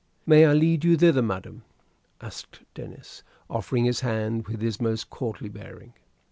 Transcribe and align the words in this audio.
"May 0.25 0.45
I 0.47 0.53
lead 0.53 0.83
you 0.83 0.97
thither, 0.97 1.21
madam?" 1.21 1.61
asked 2.21 2.61
Denis, 2.73 3.21
offering 3.51 3.85
his 3.85 3.99
hand 3.99 4.47
with 4.47 4.59
his 4.59 4.81
most 4.81 5.11
courtly 5.11 5.47
bearing. 5.47 5.93